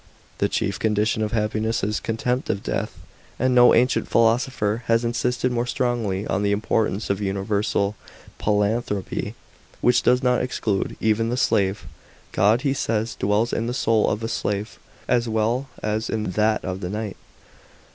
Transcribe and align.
The 0.39 0.49
chief 0.49 0.79
condition 0.79 1.21
of 1.21 1.31
happiness 1.31 1.83
is 1.83 1.99
contempt 1.99 2.49
of 2.49 2.63
death. 2.63 2.97
And 3.37 3.53
no 3.53 3.75
ancient 3.75 4.07
philosopher 4.07 4.81
has 4.87 5.05
insisted 5.05 5.51
more 5.51 5.67
strongly 5.67 6.25
on 6.25 6.41
the 6.41 6.51
importance 6.51 7.11
of 7.11 7.21
universal 7.21 7.95
philanthropy, 8.43 9.35
which 9.79 10.01
does 10.01 10.23
not 10.23 10.41
exclude 10.41 10.97
even 10.99 11.29
the 11.29 11.37
slave. 11.37 11.85
God, 12.31 12.61
he 12.61 12.73
says, 12.73 13.13
dwells 13.13 13.53
in 13.53 13.67
the 13.67 13.75
soul 13.75 14.09
of 14.09 14.21
the 14.21 14.27
slave, 14.27 14.79
as 15.07 15.29
well 15.29 15.69
as 15.83 16.09
in 16.09 16.31
that 16.31 16.65
of 16.65 16.79
the 16.81 16.89
knight. 16.89 17.17